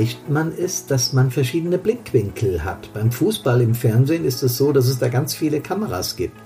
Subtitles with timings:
[0.00, 2.90] erreicht man es, dass man verschiedene Blickwinkel hat.
[2.94, 6.40] Beim Fußball im Fernsehen ist es so, dass es da ganz viele Kameras gibt.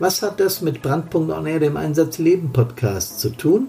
[0.00, 3.68] Was hat das mit Brandpunkt On Air, dem Einsatz Leben Podcast zu tun?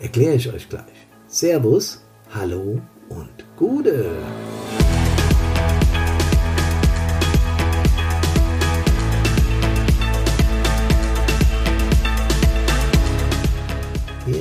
[0.00, 0.82] Erkläre ich euch gleich.
[1.28, 2.02] Servus,
[2.34, 4.10] hallo und Gude.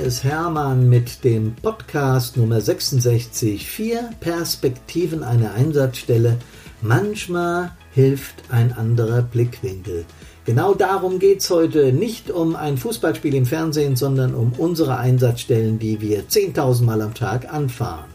[0.05, 3.67] Ist Hermann mit dem Podcast Nummer 66.
[3.67, 6.37] Vier Perspektiven einer Einsatzstelle.
[6.83, 10.05] Manchmal hilft ein anderer Blickwinkel.
[10.45, 11.91] Genau darum geht es heute.
[11.91, 17.15] Nicht um ein Fußballspiel im Fernsehen, sondern um unsere Einsatzstellen, die wir 10.000 Mal am
[17.15, 18.14] Tag anfahren.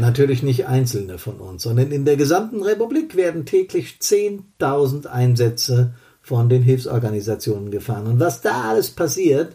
[0.00, 6.48] Natürlich nicht einzelne von uns, sondern in der gesamten Republik werden täglich 10.000 Einsätze von
[6.48, 8.06] den Hilfsorganisationen gefahren.
[8.06, 9.54] Und was da alles passiert,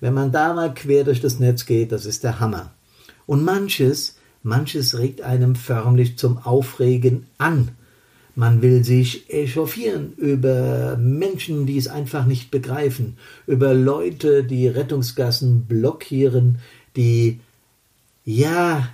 [0.00, 2.72] wenn man da mal quer durch das Netz geht, das ist der Hammer.
[3.26, 7.70] Und manches, manches regt einem förmlich zum Aufregen an.
[8.34, 15.66] Man will sich echauffieren über Menschen, die es einfach nicht begreifen, über Leute, die Rettungsgassen
[15.66, 16.58] blockieren,
[16.96, 17.40] die
[18.24, 18.88] ja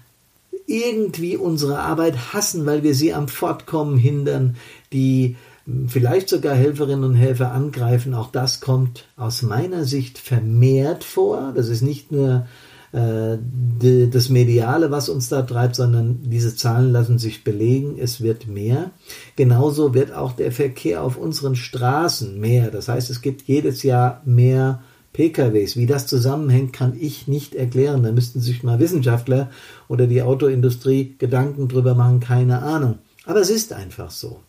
[0.67, 4.57] irgendwie unsere Arbeit hassen, weil wir sie am Fortkommen hindern,
[4.93, 8.15] die hm, vielleicht sogar Helferinnen und Helfer angreifen.
[8.15, 11.53] Auch das kommt aus meiner Sicht vermehrt vor.
[11.55, 12.47] Das ist nicht nur
[12.93, 17.97] äh, die, das Mediale, was uns da treibt, sondern diese Zahlen lassen sich belegen.
[17.99, 18.91] Es wird mehr.
[19.37, 22.71] Genauso wird auch der Verkehr auf unseren Straßen mehr.
[22.71, 24.83] Das heißt, es gibt jedes Jahr mehr
[25.17, 25.79] PKWs.
[25.79, 28.03] Wie das zusammenhängt, kann ich nicht erklären.
[28.03, 29.51] Da müssten sich mal Wissenschaftler
[29.89, 32.99] oder die Autoindustrie Gedanken drüber machen, keine Ahnung.
[33.25, 34.41] Aber es ist einfach so.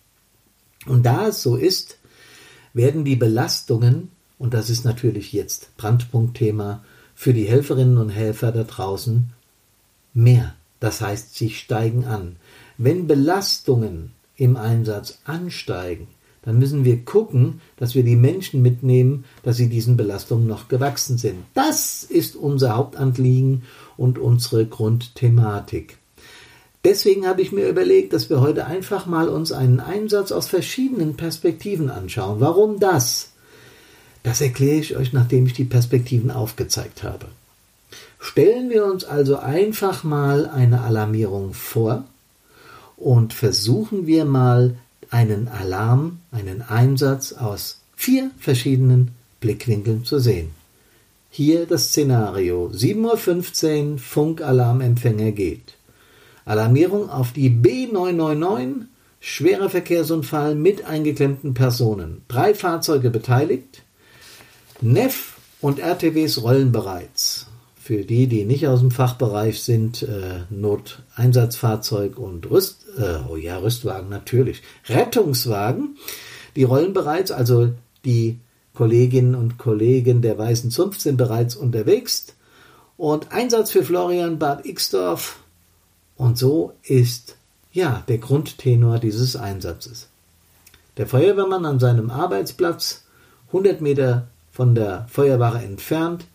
[0.86, 1.98] Und da es so ist,
[2.74, 6.84] werden die Belastungen, und das ist natürlich jetzt Brandpunktthema,
[7.16, 9.32] für die Helferinnen und Helfer da draußen
[10.14, 10.54] mehr.
[10.82, 12.36] Das heißt, sie steigen an.
[12.78, 16.10] Wenn Belastungen im Einsatz ansteigen,
[16.48, 21.18] dann müssen wir gucken, dass wir die Menschen mitnehmen, dass sie diesen Belastungen noch gewachsen
[21.18, 21.40] sind.
[21.54, 23.64] Das ist unser Hauptanliegen
[23.98, 25.98] und unsere Grundthematik.
[26.86, 31.18] Deswegen habe ich mir überlegt, dass wir heute einfach mal uns einen Einsatz aus verschiedenen
[31.18, 32.40] Perspektiven anschauen.
[32.40, 33.32] Warum das?
[34.24, 37.26] Das erkläre ich euch, nachdem ich die Perspektiven aufgezeigt habe.
[38.22, 42.06] Stellen wir uns also einfach mal eine Alarmierung vor
[42.96, 44.78] und versuchen wir mal
[45.10, 50.52] einen Alarm, einen Einsatz aus vier verschiedenen Blickwinkeln zu sehen.
[51.30, 52.72] Hier das Szenario.
[52.74, 55.74] 7.15 Uhr Funkalarmempfänger geht.
[56.46, 58.86] Alarmierung auf die B999,
[59.20, 62.22] schwerer Verkehrsunfall mit eingeklemmten Personen.
[62.28, 63.84] Drei Fahrzeuge beteiligt.
[64.80, 67.47] NEF und RTWs rollen bereits
[67.88, 73.60] für die, die nicht aus dem Fachbereich sind, äh, Noteinsatzfahrzeug und Rüst, äh, oh ja,
[73.60, 75.96] Rüstwagen natürlich, Rettungswagen,
[76.58, 77.70] die rollen bereits, also
[78.04, 78.40] die
[78.74, 82.26] Kolleginnen und Kollegen der Weißen Zunft sind bereits unterwegs.
[82.98, 85.40] Und Einsatz für Florian Bad Ixdorf.
[86.18, 87.38] Und so ist
[87.72, 90.10] ja der Grundtenor dieses Einsatzes.
[90.98, 93.06] Der Feuerwehrmann an seinem Arbeitsplatz,
[93.48, 96.26] 100 Meter von der Feuerwache entfernt,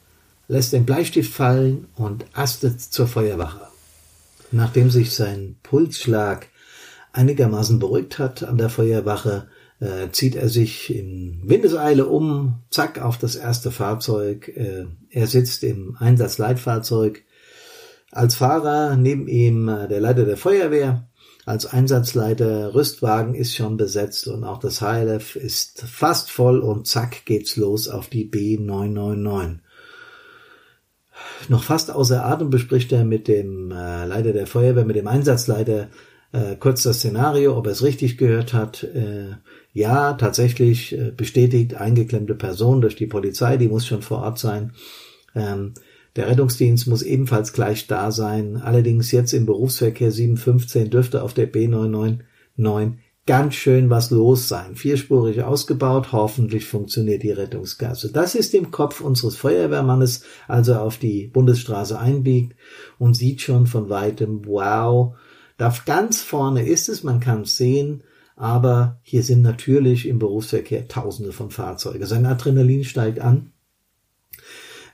[0.52, 3.68] lässt den Bleistift fallen und astet zur Feuerwache.
[4.50, 6.46] Nachdem sich sein Pulsschlag
[7.14, 9.48] einigermaßen beruhigt hat an der Feuerwache,
[9.80, 14.48] äh, zieht er sich in Windeseile um, zack, auf das erste Fahrzeug.
[14.48, 17.22] Äh, er sitzt im Einsatzleitfahrzeug.
[18.10, 21.08] Als Fahrer neben ihm äh, der Leiter der Feuerwehr.
[21.46, 27.24] Als Einsatzleiter Rüstwagen ist schon besetzt und auch das HLF ist fast voll und zack
[27.24, 29.60] geht's los auf die B999
[31.48, 35.88] noch fast außer Atem bespricht er mit dem äh, Leiter der Feuerwehr, mit dem Einsatzleiter
[36.32, 38.84] äh, kurz das Szenario, ob er es richtig gehört hat.
[38.84, 39.36] Äh,
[39.72, 44.72] ja, tatsächlich äh, bestätigt eingeklemmte Person durch die Polizei, die muss schon vor Ort sein.
[45.34, 45.74] Ähm,
[46.16, 48.56] der Rettungsdienst muss ebenfalls gleich da sein.
[48.56, 52.94] Allerdings jetzt im Berufsverkehr 715 dürfte auf der B999
[53.26, 54.74] ganz schön was los sein.
[54.74, 58.10] Vierspurig ausgebaut, hoffentlich funktioniert die Rettungsgasse.
[58.12, 62.56] Das ist im Kopf unseres Feuerwehrmannes, als er auf die Bundesstraße einbiegt
[62.98, 65.14] und sieht schon von weitem, wow,
[65.56, 68.02] da ganz vorne ist es, man kann es sehen,
[68.34, 72.06] aber hier sind natürlich im Berufsverkehr Tausende von Fahrzeugen.
[72.06, 73.51] Sein Adrenalin steigt an.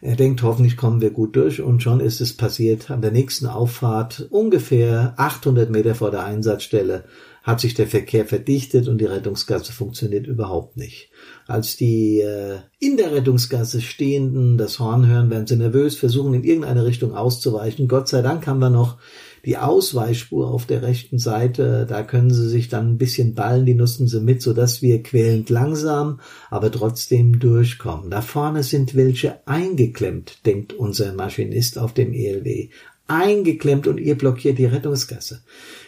[0.00, 2.91] Er denkt, hoffentlich kommen wir gut durch und schon ist es passiert.
[2.91, 7.05] An der nächsten Auffahrt, ungefähr 800 Meter vor der Einsatzstelle,
[7.43, 11.11] hat sich der Verkehr verdichtet und die Rettungsgasse funktioniert überhaupt nicht.
[11.47, 16.45] Als die äh, in der Rettungsgasse Stehenden das Horn hören, werden sie nervös, versuchen in
[16.45, 17.89] irgendeine Richtung auszuweichen.
[17.89, 18.99] Gott sei Dank haben wir noch
[19.44, 23.75] die Ausweichspur auf der rechten Seite, da können sie sich dann ein bisschen ballen, die
[23.75, 26.20] nutzen sie mit, sodass wir quälend langsam,
[26.50, 28.11] aber trotzdem durchkommen.
[28.11, 32.69] Da vorne sind welche eingeklemmt, denkt unser Maschinist auf dem ELW.
[33.06, 35.43] Eingeklemmt und ihr blockiert die Rettungsgasse.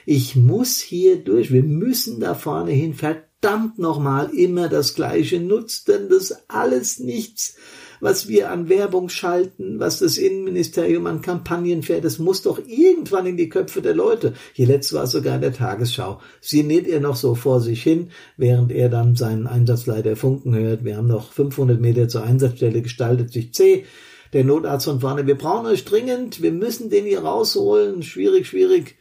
[0.06, 5.88] Ich muss hier durch, wir müssen da vorne hin, verdammt nochmal immer das Gleiche, nutzt
[5.88, 7.56] denn das alles nichts
[8.00, 13.26] was wir an Werbung schalten, was das Innenministerium an Kampagnen fährt, das muss doch irgendwann
[13.26, 14.34] in die Köpfe der Leute.
[14.52, 16.20] Hier letzt war es sogar in der Tagesschau.
[16.40, 20.84] Sie näht er noch so vor sich hin, während er dann seinen Einsatzleiter funken hört.
[20.84, 23.84] Wir haben noch 500 Meter zur Einsatzstelle gestaltet sich C.
[24.32, 28.02] Der Notarzt von vorne, wir brauchen euch dringend, wir müssen den hier rausholen.
[28.02, 28.96] Schwierig, schwierig.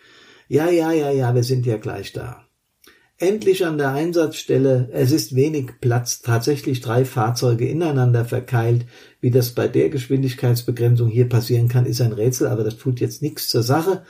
[0.47, 2.48] Ja, ja, ja, ja, wir sind ja gleich da.
[3.21, 4.87] Endlich an der Einsatzstelle.
[4.93, 8.85] Es ist wenig Platz, tatsächlich drei Fahrzeuge ineinander verkeilt.
[9.19, 13.21] Wie das bei der Geschwindigkeitsbegrenzung hier passieren kann, ist ein Rätsel, aber das tut jetzt
[13.21, 14.03] nichts zur Sache.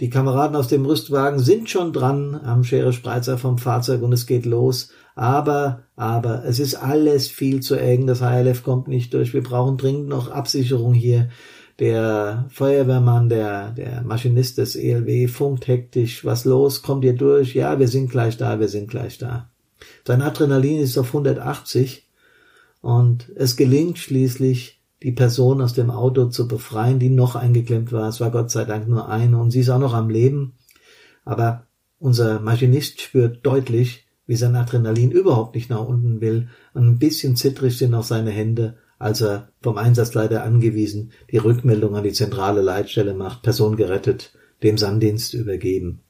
[0.00, 4.26] Die Kameraden aus dem Rüstwagen sind schon dran am Schere Spreizer vom Fahrzeug und es
[4.26, 4.90] geht los.
[5.14, 8.08] Aber, aber, es ist alles viel zu eng.
[8.08, 9.32] Das HLF kommt nicht durch.
[9.32, 11.28] Wir brauchen dringend noch Absicherung hier.
[11.80, 17.54] Der Feuerwehrmann, der, der Maschinist des ELW funkt hektisch, was los, kommt ihr durch?
[17.54, 19.48] Ja, wir sind gleich da, wir sind gleich da.
[20.06, 22.06] Sein Adrenalin ist auf 180
[22.82, 28.10] und es gelingt schließlich, die Person aus dem Auto zu befreien, die noch eingeklemmt war.
[28.10, 30.52] Es war Gott sei Dank nur eine und sie ist auch noch am Leben.
[31.24, 31.66] Aber
[31.98, 37.36] unser Maschinist spürt deutlich, wie sein Adrenalin überhaupt nicht nach unten will und ein bisschen
[37.36, 42.60] zittrig sind auch seine Hände als er vom Einsatzleiter angewiesen die Rückmeldung an die zentrale
[42.60, 44.32] Leitstelle macht, Person gerettet,
[44.62, 46.02] dem Sanddienst übergeben.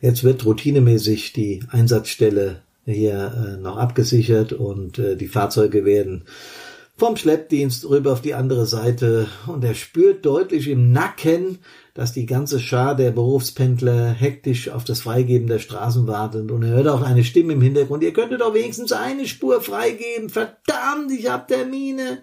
[0.00, 6.24] Jetzt wird routinemäßig die Einsatzstelle hier äh, noch abgesichert und äh, die Fahrzeuge werden
[6.96, 11.58] vom Schleppdienst rüber auf die andere Seite und er spürt deutlich im Nacken,
[11.94, 16.70] dass die ganze Schar der Berufspendler hektisch auf das Freigeben der Straßen wartet und er
[16.70, 21.30] hört auch eine Stimme im Hintergrund, ihr könntet doch wenigstens eine Spur freigeben, verdammt, ich
[21.30, 22.22] hab Termine.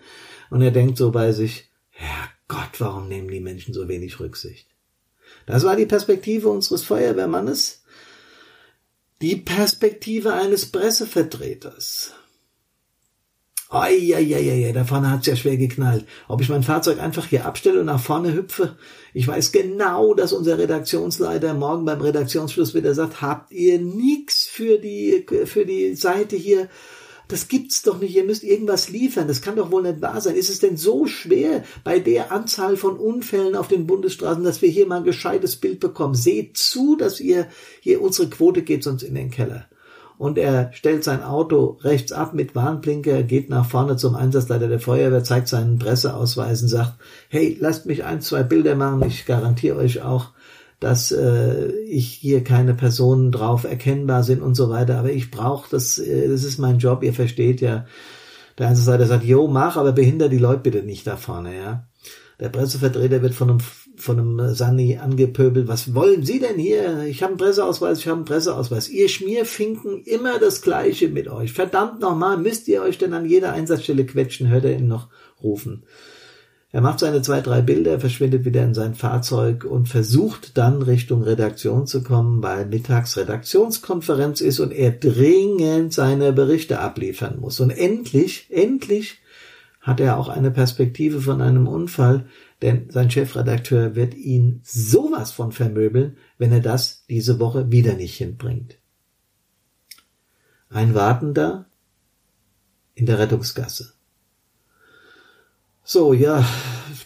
[0.50, 4.68] Und er denkt so bei sich, Herrgott, warum nehmen die Menschen so wenig Rücksicht?
[5.46, 7.84] Das war die Perspektive unseres Feuerwehrmannes,
[9.22, 12.14] die Perspektive eines Pressevertreters.
[13.72, 16.06] Eieieiei, da vorne hat's ja schwer geknallt.
[16.28, 18.78] Ob ich mein Fahrzeug einfach hier abstelle und nach vorne hüpfe?
[19.14, 24.80] Ich weiß genau, dass unser Redaktionsleiter morgen beim Redaktionsschluss wieder sagt, habt ihr nix für
[24.80, 26.68] die, für die Seite hier?
[27.28, 28.16] Das gibt's doch nicht.
[28.16, 29.28] Ihr müsst irgendwas liefern.
[29.28, 30.36] Das kann doch wohl nicht wahr sein.
[30.36, 34.70] Ist es denn so schwer bei der Anzahl von Unfällen auf den Bundesstraßen, dass wir
[34.70, 36.16] hier mal ein gescheites Bild bekommen?
[36.16, 37.48] Seht zu, dass ihr
[37.82, 39.68] hier unsere Quote geht sonst in den Keller
[40.20, 44.82] und er stellt sein Auto rechts ab mit Warnblinker, geht nach vorne zum Einsatzleiter der
[44.82, 46.96] Feuerwehr, zeigt seinen Presseausweis und sagt,
[47.30, 50.32] hey, lasst mich ein, zwei Bilder machen, ich garantiere euch auch,
[50.82, 55.70] dass äh, ich hier keine Personen drauf erkennbar sind und so weiter, aber ich brauche
[55.72, 57.86] das, äh, das ist mein Job, ihr versteht ja.
[58.58, 61.88] Der Einsatzleiter sagt, jo, mach, aber behinder die Leute bitte nicht da vorne, ja.
[62.42, 63.60] Der Pressevertreter wird von einem
[64.02, 65.68] von einem Sani angepöbelt.
[65.68, 67.04] Was wollen Sie denn hier?
[67.04, 68.90] Ich habe einen Presseausweis, ich habe einen Presseausweis.
[68.90, 71.54] Ihr Schmierfinken immer das Gleiche mit euch.
[71.54, 75.08] Verdammt nochmal, müsst ihr euch denn an jeder Einsatzstelle quetschen, hört er ihn noch
[75.44, 75.84] rufen.
[76.72, 81.24] Er macht seine zwei, drei Bilder, verschwindet wieder in sein Fahrzeug und versucht dann Richtung
[81.24, 87.60] Redaktion zu kommen, weil mittags Redaktionskonferenz ist und er dringend seine Berichte abliefern muss.
[87.60, 89.18] Und endlich, endlich
[89.82, 92.26] hat er auch eine Perspektive von einem Unfall,
[92.62, 98.18] denn sein Chefredakteur wird ihn sowas von vermöbeln, wenn er das diese Woche wieder nicht
[98.18, 98.78] hinbringt.
[100.70, 101.66] Ein Wartender
[102.96, 103.94] in der Rettungsgasse.
[105.84, 106.46] So, ja,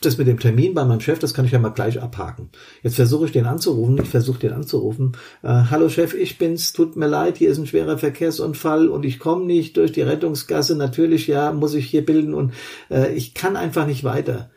[0.01, 2.49] das mit dem Termin bei meinem Chef, das kann ich ja mal gleich abhaken.
[2.81, 5.13] Jetzt versuche ich den anzurufen, ich versuche den anzurufen.
[5.41, 9.19] Äh, Hallo Chef, ich bin's, tut mir leid, hier ist ein schwerer Verkehrsunfall und ich
[9.19, 10.75] komme nicht durch die Rettungsgasse.
[10.75, 12.53] Natürlich, ja, muss ich hier bilden und
[12.89, 14.49] äh, ich kann einfach nicht weiter.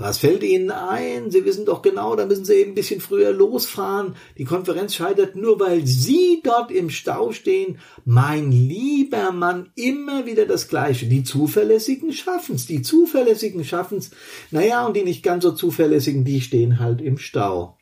[0.00, 1.30] Was fällt Ihnen ein?
[1.30, 4.16] Sie wissen doch genau, da müssen Sie eben ein bisschen früher losfahren.
[4.38, 7.78] Die Konferenz scheitert nur, weil Sie dort im Stau stehen.
[8.06, 11.04] Mein lieber Mann, immer wieder das Gleiche.
[11.04, 12.64] Die Zuverlässigen schaffen's.
[12.64, 14.10] Die Zuverlässigen schaffen's.
[14.50, 17.76] Naja, und die nicht ganz so Zuverlässigen, die stehen halt im Stau.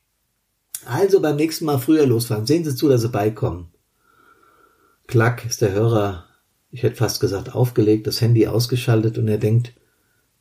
[0.87, 2.47] Also beim nächsten Mal früher losfahren.
[2.47, 3.69] Sehen Sie zu, dass Sie beikommen.
[5.07, 6.27] Klack ist der Hörer,
[6.73, 9.73] ich hätte fast gesagt aufgelegt, das Handy ausgeschaltet und er denkt,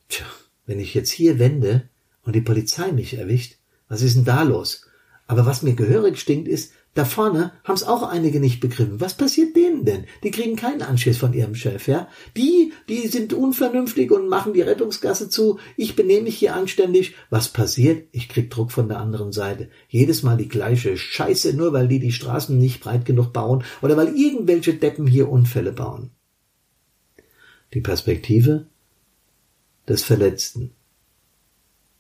[0.10, 0.26] Tja,
[0.68, 1.90] wenn ich jetzt hier wende
[2.24, 3.56] und die Polizei mich erwischt,
[3.88, 4.86] was ist denn da los?
[5.26, 9.00] Aber was mir gehörig stinkt, ist, da vorne haben es auch einige nicht begriffen.
[9.00, 10.06] Was passiert denen denn?
[10.24, 12.08] Die kriegen keinen Anschiss von ihrem Chef, ja?
[12.36, 15.60] Die, die sind unvernünftig und machen die Rettungsgasse zu.
[15.76, 17.14] Ich benehme mich hier anständig.
[17.30, 18.08] Was passiert?
[18.14, 19.70] Ich krieg Druck von der anderen Seite.
[19.90, 23.96] Jedes Mal die gleiche Scheiße, nur weil die die Straßen nicht breit genug bauen oder
[23.96, 26.10] weil irgendwelche Deppen hier Unfälle bauen.
[27.76, 28.66] Die Perspektive
[29.88, 30.72] des Verletzten.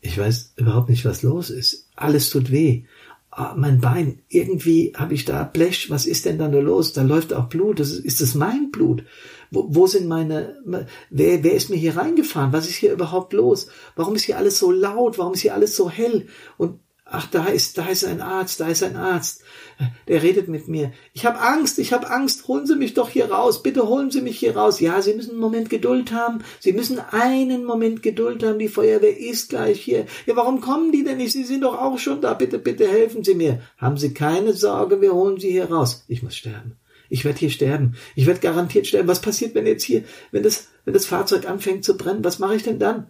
[0.01, 1.89] Ich weiß überhaupt nicht, was los ist.
[1.96, 2.84] Alles tut weh
[3.38, 6.94] oh, mein Bein, irgendwie habe ich da Blech, was ist denn da nur los?
[6.94, 9.03] Da läuft auch Blut, das ist, ist das mein Blut?
[9.51, 10.58] Wo, wo sind meine,
[11.10, 12.51] wer, wer ist mir hier reingefahren?
[12.51, 13.67] Was ist hier überhaupt los?
[13.96, 15.17] Warum ist hier alles so laut?
[15.17, 16.27] Warum ist hier alles so hell?
[16.58, 16.79] Und
[17.10, 19.42] Ach, da ist, da ist ein Arzt, da ist ein Arzt.
[20.08, 20.92] Der redet mit mir.
[21.14, 22.48] Ich habe Angst, ich habe Angst.
[22.48, 23.64] Holen Sie mich doch hier raus.
[23.64, 24.80] Bitte holen Sie mich hier raus.
[24.82, 26.40] Ja, Sie müssen einen Moment Geduld haben.
[26.60, 28.60] Sie müssen einen Moment Geduld haben.
[28.60, 30.06] Die Feuerwehr ist gleich hier.
[30.26, 31.32] Ja, warum kommen die denn nicht?
[31.32, 32.34] Sie sind doch auch schon da.
[32.34, 33.62] Bitte, bitte helfen Sie mir.
[33.78, 36.04] Haben Sie keine Sorge, wir holen Sie hier raus.
[36.08, 36.76] Ich muss sterben.
[37.10, 37.96] Ich werde hier sterben.
[38.16, 39.08] Ich werde garantiert sterben.
[39.08, 42.24] Was passiert, wenn jetzt hier, wenn das, wenn das Fahrzeug anfängt zu brennen?
[42.24, 43.08] Was mache ich denn dann?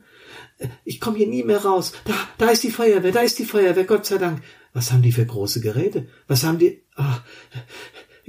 [0.84, 1.94] Ich komme hier nie mehr raus.
[2.06, 4.42] Da, da ist die Feuerwehr, da ist die Feuerwehr, Gott sei Dank.
[4.74, 6.08] Was haben die für große Geräte?
[6.28, 6.84] Was haben die?
[6.96, 7.22] Ach,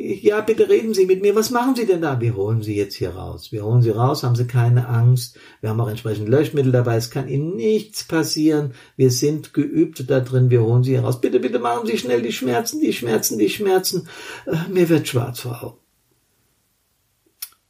[0.01, 1.35] ja, bitte reden Sie mit mir.
[1.35, 2.21] Was machen Sie denn da?
[2.21, 3.51] Wir holen Sie jetzt hier raus.
[3.51, 5.37] Wir holen Sie raus, haben Sie keine Angst.
[5.61, 6.95] Wir haben auch entsprechend Löschmittel dabei.
[6.95, 8.75] Es kann Ihnen nichts passieren.
[8.97, 10.51] Wir sind geübt da drin.
[10.51, 11.21] Wir holen Sie hier raus.
[11.21, 14.09] Bitte, bitte machen Sie schnell die Schmerzen, die Schmerzen, die Schmerzen.
[14.47, 15.79] Äh, mir wird schwarz vor Augen.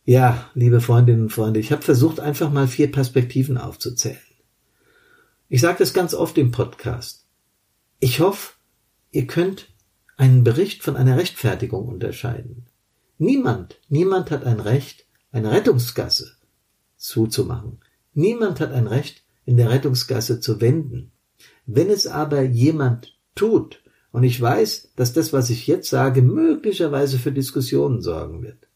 [0.04, 4.18] Ja, liebe Freundinnen und Freunde, ich habe versucht, einfach mal vier Perspektiven aufzuzählen.
[5.50, 7.25] Ich sage das ganz oft im Podcast.
[8.00, 8.52] Ich hoffe,
[9.11, 9.69] ihr könnt
[10.19, 12.67] einen Bericht von einer Rechtfertigung unterscheiden.
[13.17, 16.37] Niemand, niemand hat ein Recht, eine Rettungsgasse
[16.97, 17.81] zuzumachen.
[18.12, 21.12] Niemand hat ein Recht, in der Rettungsgasse zu wenden.
[21.64, 27.19] Wenn es aber jemand tut, und ich weiß, dass das, was ich jetzt sage, möglicherweise
[27.19, 28.69] für Diskussionen sorgen wird.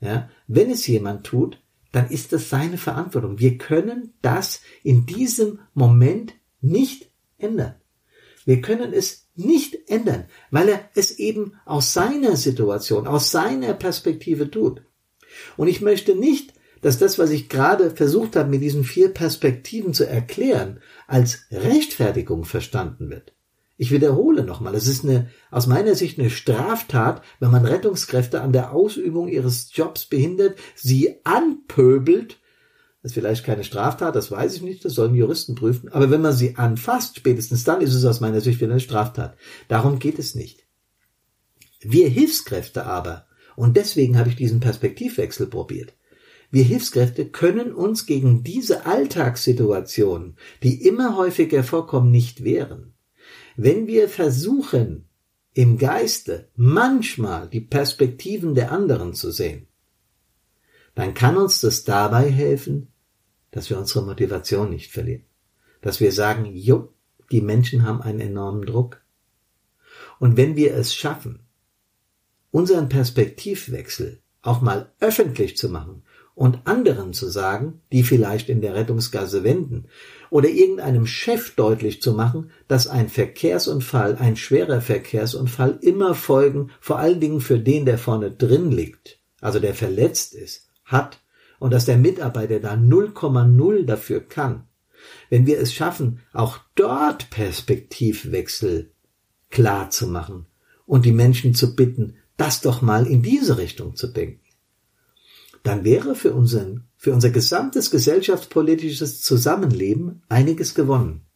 [0.00, 1.60] Ja, wenn es jemand tut,
[1.92, 3.38] dann ist das seine Verantwortung.
[3.38, 7.74] Wir können das in diesem Moment nicht ändern.
[8.44, 14.50] Wir können es nicht ändern, weil er es eben aus seiner Situation, aus seiner Perspektive
[14.50, 14.82] tut.
[15.56, 19.92] Und ich möchte nicht, dass das, was ich gerade versucht habe, mit diesen vier Perspektiven
[19.92, 23.34] zu erklären, als Rechtfertigung verstanden wird.
[23.80, 28.52] Ich wiederhole nochmal, es ist eine, aus meiner Sicht eine Straftat, wenn man Rettungskräfte an
[28.52, 32.36] der Ausübung ihres Jobs behindert, sie anpöbelt.
[33.00, 35.88] Das ist vielleicht keine Straftat, das weiß ich nicht, das sollen Juristen prüfen.
[35.88, 39.38] Aber wenn man sie anfasst, spätestens dann ist es aus meiner Sicht wieder eine Straftat.
[39.68, 40.66] Darum geht es nicht.
[41.80, 45.94] Wir Hilfskräfte aber, und deswegen habe ich diesen Perspektivwechsel probiert,
[46.50, 52.92] wir Hilfskräfte können uns gegen diese Alltagssituationen, die immer häufiger vorkommen, nicht wehren.
[53.56, 55.06] Wenn wir versuchen,
[55.52, 59.66] im Geiste manchmal die Perspektiven der anderen zu sehen,
[60.94, 62.88] dann kann uns das dabei helfen,
[63.50, 65.24] dass wir unsere Motivation nicht verlieren.
[65.80, 66.92] Dass wir sagen, jo,
[67.32, 69.02] die Menschen haben einen enormen Druck.
[70.18, 71.40] Und wenn wir es schaffen,
[72.50, 76.02] unseren Perspektivwechsel auch mal öffentlich zu machen
[76.40, 79.88] und anderen zu sagen, die vielleicht in der Rettungsgasse wenden,
[80.30, 86.98] oder irgendeinem Chef deutlich zu machen, dass ein Verkehrsunfall, ein schwerer Verkehrsunfall immer Folgen, vor
[86.98, 91.20] allen Dingen für den, der vorne drin liegt, also der verletzt ist, hat
[91.58, 94.66] und dass der Mitarbeiter da 0,0 dafür kann.
[95.28, 98.92] Wenn wir es schaffen, auch dort Perspektivwechsel
[99.50, 100.46] klar zu machen
[100.86, 104.39] und die Menschen zu bitten, das doch mal in diese Richtung zu denken
[105.62, 111.26] dann wäre für, unseren, für unser gesamtes gesellschaftspolitisches Zusammenleben einiges gewonnen.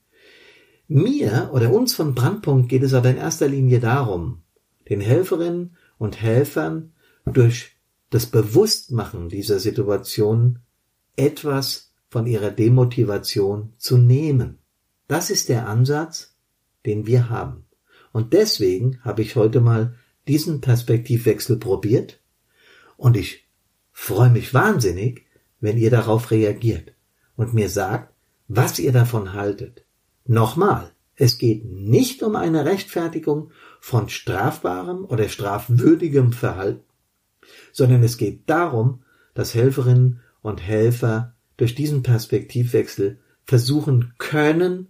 [0.87, 4.43] Mir oder uns von Brandpunkt geht es aber in erster Linie darum,
[4.89, 6.93] den Helferinnen und Helfern
[7.25, 7.77] durch
[8.11, 10.61] das Bewusstmachen dieser Situation
[11.17, 14.59] etwas von ihrer Demotivation zu nehmen.
[15.09, 16.37] Das ist der Ansatz,
[16.87, 17.65] den wir haben.
[18.13, 19.97] Und deswegen habe ich heute mal
[20.29, 22.21] diesen Perspektivwechsel probiert
[22.97, 23.44] und ich
[23.95, 25.25] freue mich wahnsinnig,
[25.61, 26.93] wenn ihr darauf reagiert
[27.37, 28.13] und mir sagt,
[28.49, 29.87] was ihr davon haltet.
[30.27, 36.85] Nochmal, es geht nicht um eine Rechtfertigung von strafbarem oder strafwürdigem Verhalten,
[37.73, 44.89] sondern es geht darum, dass Helferinnen und Helfer durch diesen Perspektivwechsel versuchen können,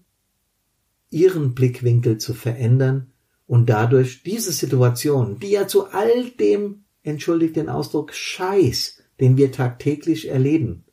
[1.10, 3.12] ihren Blickwinkel zu verändern
[3.46, 9.52] und dadurch diese Situation, die ja zu all dem entschuldigt den Ausdruck, Scheiß, den wir
[9.52, 10.84] tagtäglich erleben.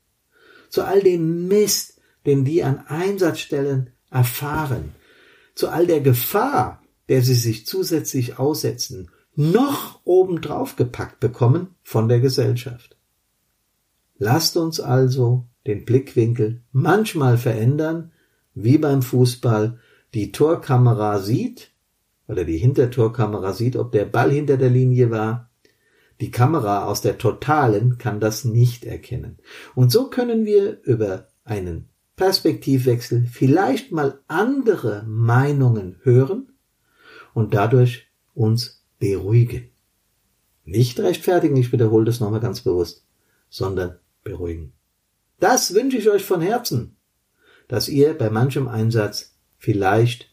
[0.69, 4.93] Zu all dem Mist, den die an Einsatzstellen erfahren,
[5.55, 12.19] zu all der Gefahr, der sie sich zusätzlich aussetzen, noch obendrauf gepackt bekommen von der
[12.19, 12.97] Gesellschaft.
[14.17, 18.11] Lasst uns also den Blickwinkel manchmal verändern,
[18.53, 19.79] wie beim Fußball
[20.13, 21.71] die Torkamera sieht
[22.27, 25.49] oder die Hintertorkamera sieht, ob der Ball hinter der Linie war.
[26.21, 29.39] Die Kamera aus der Totalen kann das nicht erkennen.
[29.73, 36.53] Und so können wir über einen Perspektivwechsel vielleicht mal andere Meinungen hören
[37.33, 39.71] und dadurch uns beruhigen.
[40.63, 43.03] Nicht rechtfertigen, ich wiederhole das nochmal ganz bewusst,
[43.49, 44.73] sondern beruhigen.
[45.39, 46.97] Das wünsche ich euch von Herzen,
[47.67, 50.31] dass ihr bei manchem Einsatz vielleicht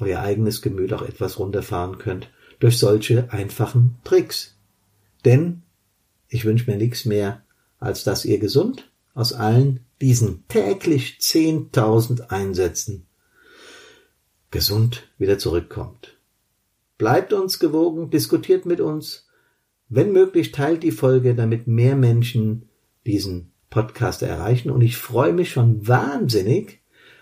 [0.00, 2.28] euer eigenes Gemüt auch etwas runterfahren könnt
[2.58, 4.57] durch solche einfachen Tricks.
[5.24, 5.62] Denn
[6.28, 7.42] ich wünsche mir nichts mehr,
[7.78, 13.06] als dass ihr gesund aus allen diesen täglich 10.000 Einsätzen
[14.50, 16.16] gesund wieder zurückkommt.
[16.98, 19.26] Bleibt uns gewogen, diskutiert mit uns.
[19.88, 22.68] Wenn möglich, teilt die Folge, damit mehr Menschen
[23.06, 24.70] diesen Podcast erreichen.
[24.70, 26.80] Und ich freue mich schon wahnsinnig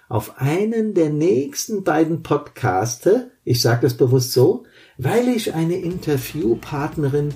[0.08, 3.30] auf einen der nächsten beiden Podcaste.
[3.44, 4.64] Ich sage das bewusst so,
[4.98, 7.34] weil ich eine Interviewpartnerin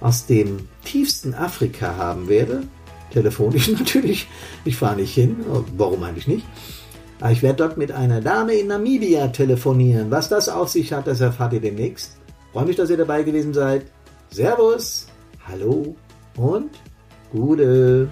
[0.00, 2.62] aus dem tiefsten Afrika haben werde.
[3.12, 4.28] Telefonisch natürlich.
[4.64, 5.36] Ich fahre nicht hin.
[5.76, 6.46] Warum eigentlich nicht?
[7.20, 10.10] Aber ich werde dort mit einer Dame in Namibia telefonieren.
[10.10, 12.16] Was das auf sich hat, das erfahrt ihr demnächst.
[12.52, 13.86] Freue mich, dass ihr dabei gewesen seid.
[14.30, 15.06] Servus,
[15.46, 15.94] hallo
[16.36, 16.70] und
[17.30, 18.08] Gute.